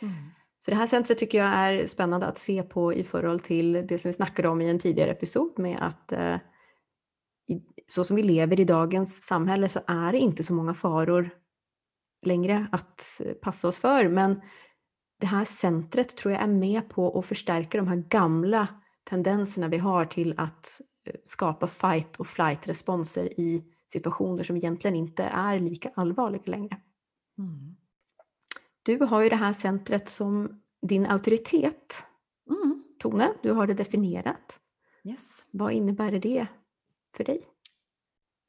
[0.00, 0.14] Mm.
[0.66, 3.98] Så det här centret tycker jag är spännande att se på i förhållande till det
[3.98, 6.36] som vi snackade om i en tidigare episod med att eh,
[7.48, 11.30] i, så som vi lever i dagens samhälle så är det inte så många faror
[12.22, 14.08] längre att eh, passa oss för.
[14.08, 14.40] Men
[15.20, 18.68] det här centret tror jag är med på att förstärka de här gamla
[19.04, 24.96] tendenserna vi har till att eh, skapa fight och flight responser i situationer som egentligen
[24.96, 26.76] inte är lika allvarliga längre.
[27.38, 27.65] Mm.
[28.86, 32.04] Du har ju det här centret som din auktoritet,
[32.46, 32.82] Mm.
[32.98, 33.34] Tone.
[33.42, 34.60] Du har det definierat.
[35.04, 35.44] Yes.
[35.50, 36.46] Vad innebär det
[37.16, 37.46] för dig?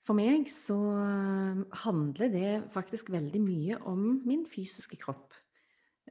[0.07, 5.33] For meg så eh, handler det faktisk veldig mye om min fysiske kropp.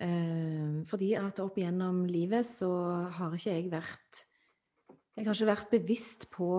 [0.01, 2.69] Eh, fordi at opp igjennom livet så
[3.17, 4.27] har ikke jeg vært
[5.17, 6.51] Jeg har ikke vært bevisst på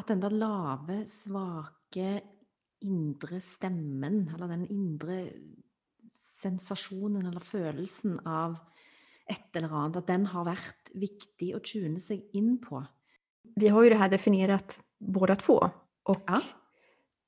[0.00, 2.22] at den der lave, svake,
[2.82, 5.28] indre stemmen, eller den indre
[6.12, 8.56] sensasjonen eller følelsen av
[9.30, 12.82] et eller annet, at den har vært viktig å tune seg inn på.
[13.56, 15.70] Vi har ju det här definierat båda två.
[16.02, 16.40] Och Ja.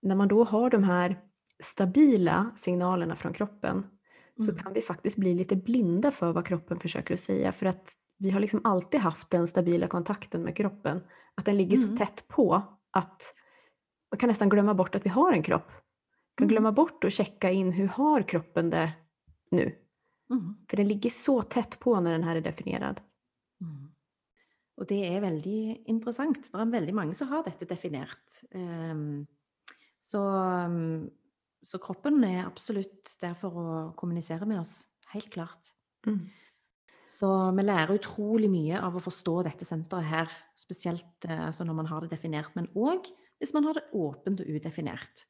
[0.02, 1.20] när man då har de här
[1.62, 3.86] stabila signalerna från kroppen
[4.36, 4.56] så Mm.
[4.62, 7.52] kan vi faktiskt bli lite blinda för vad kroppen försöker att säga.
[7.52, 11.00] För att vi har liksom alltid haft den stabila kontakten med kroppen.
[11.34, 11.96] Att den ligger så Mm.
[11.96, 13.22] tätt på att
[14.14, 15.68] man kan nästan glömma bort att vi har en kropp.
[16.36, 16.48] kan Mm.
[16.48, 18.92] glömma bort att checka in hur har kroppen det
[19.50, 19.74] nu.
[20.30, 20.54] Mm.
[20.70, 23.00] För den ligger så tätt på när den här är definierad.
[23.60, 23.88] Mm.
[24.76, 26.52] Og det er veldig interessant.
[26.52, 28.40] Det er veldig mange som har dette definert.
[28.50, 29.26] Ehm,
[29.98, 30.22] så,
[30.66, 31.10] um,
[31.62, 34.86] så kroppen er absolutt der for å kommunisere med oss.
[35.12, 35.74] Helt klart.
[36.06, 36.30] Mm.
[37.06, 40.30] Så vi lærer utrolig mye av å forstå dette senteret her.
[40.56, 43.10] Spesielt eh, altså når man har det definert, men òg
[43.44, 45.26] hvis man har det åpent og udefinert.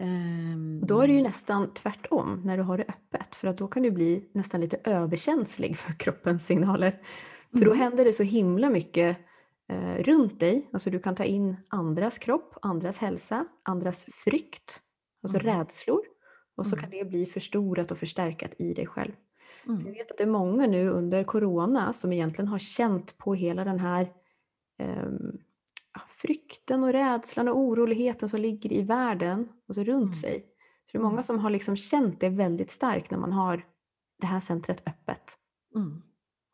[0.00, 3.34] Ehm, Och då är det ju nästan tvärtom när du har det öppet.
[3.34, 7.02] För att då kan du bli nästan lite överkänslig för kroppens signaler.
[7.52, 7.78] För då Mm.
[7.78, 9.16] händer det så himla mycket
[9.70, 10.68] eh, runt dig.
[10.72, 14.80] Alltså du kan ta in andras kropp, andras hälsa, andras frykt,
[15.22, 15.46] alltså Mm.
[15.58, 16.00] rädslor.
[16.56, 16.80] Och så Mm.
[16.82, 19.12] kan det bli förstorat och förstärkat i dig själv.
[19.64, 19.92] Så jag mm.
[19.92, 23.78] vet att det är många nu under corona som egentligen har känt på hela den
[23.78, 24.12] här
[24.78, 25.47] ehm, ja,
[26.08, 30.12] frykten och rädslan och oroligheten som ligger i världen, alltså runt Mm.
[30.12, 30.40] sig.
[30.86, 31.24] Så det är många Mm.
[31.24, 33.66] som har liksom känt det väldigt starkt när man har
[34.20, 35.38] det här centret öppet.
[35.74, 36.02] Mm.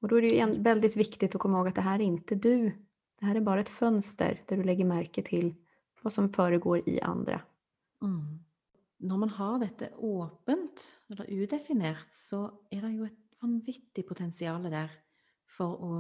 [0.01, 2.35] Och då är det ju väldigt viktigt att komma ihåg att det här är inte
[2.35, 2.73] du.
[3.21, 5.55] Det här är bara ett fönster där du lägger märke till
[6.03, 7.41] vad som föregår i andra.
[8.03, 8.39] Mm.
[8.99, 14.89] når man har dette åpent eller udefinert, så er det jo et vanvittig potensial der
[15.47, 15.91] for å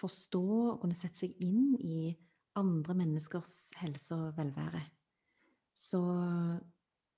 [0.00, 0.42] forstå
[0.72, 2.16] og kunne sette seg inn i
[2.56, 4.82] andre menneskers helse og velvære.
[5.76, 6.00] Så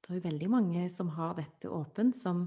[0.02, 2.46] det er jo veldig mange som har dette åpent, som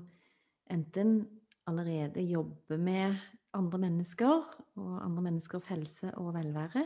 [0.72, 1.22] enten
[1.70, 3.16] allerede jobber med
[3.56, 4.48] andre mennesker
[4.80, 6.86] og andre menneskers helse og velvære,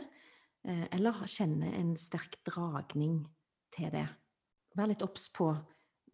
[0.66, 3.24] eh, eller kjenner en sterk dragning
[3.74, 4.06] til det.
[4.76, 5.54] Vær litt obs på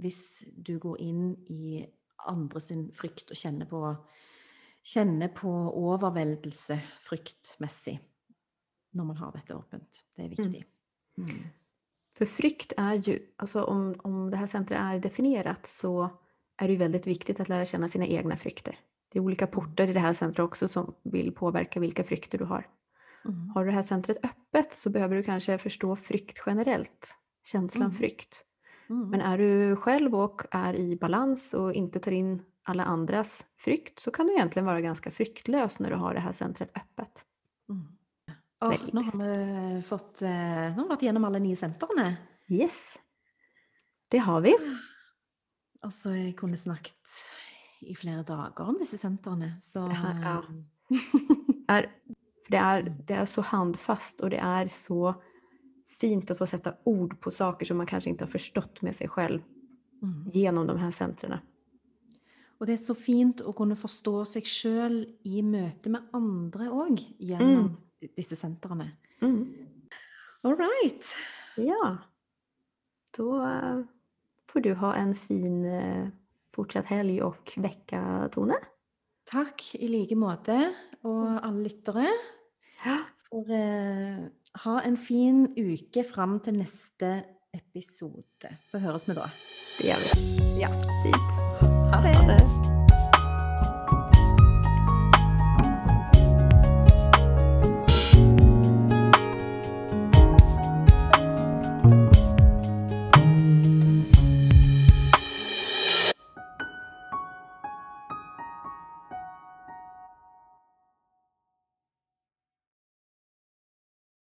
[0.03, 1.83] hvis du går inn i
[2.29, 3.83] andre sin frykt og kjenner på,
[4.83, 7.99] kjenner på overveldelse fryktmessig
[8.93, 10.05] når man har dette åpent.
[10.17, 10.67] Det är viktigt.
[11.19, 11.31] Mm.
[11.31, 11.43] Mm.
[12.19, 16.11] För frykt är ju, alltså om, om det här centret är definierat så
[16.57, 18.79] är det ju väldigt viktigt att lära känna sina egna frykter.
[19.09, 22.45] Det är olika portar i det här centret också som vill påverka vilka frykter du
[22.45, 22.67] har.
[23.25, 23.49] Mm.
[23.49, 27.97] Har du det här centret öppet så behöver du kanske förstå frykt generellt, känslan mm.
[27.97, 28.45] frykt.
[28.91, 29.11] Mm.
[29.11, 33.99] Men är du själv och är i balans och inte tar in alla andras frykt
[33.99, 37.27] så kan du egentligen vara ganska fryktlös när du har det här centret öppet.
[38.63, 38.73] Mm.
[38.73, 40.29] Oh, nå har vi fått eh,
[40.77, 42.13] Nå har vi vært gjennom alle ni sentrene.
[42.53, 42.99] Yes.
[44.13, 44.53] Det har vi.
[45.83, 47.17] Altså, jeg kunne snakket
[47.83, 50.99] i flere dager om disse sentrene, så det, här, ja.
[51.75, 51.91] är,
[52.49, 55.15] det, är, det är så handfast och det är så
[55.99, 59.09] fint att få sätta ord på saker som man kanske inte har förstått med sig
[59.09, 59.41] själv
[60.03, 60.29] mm.
[60.31, 61.41] genom de här centrene.
[62.59, 67.05] Och det är så fint att kunna förstå sig själv i möte med andra också
[67.19, 67.77] genom mm
[68.17, 68.91] disse sentrene.
[69.21, 69.55] Mm.
[70.43, 71.17] All right.
[71.57, 71.97] Ja.
[73.17, 73.81] Då eh,
[74.53, 76.09] får du ha en fin eh,
[76.55, 78.55] fortsatt helg och vecka, Tone.
[79.25, 80.75] Tack i like måte.
[81.01, 82.09] Och alla lyttere
[83.31, 84.19] får eh,
[84.65, 87.21] ha en fin uke fram till nästa
[87.53, 88.57] episode.
[88.67, 89.25] Så hörs vi då.
[89.81, 90.61] Det gör vi.
[90.61, 90.69] Ja,
[91.05, 92.42] fint.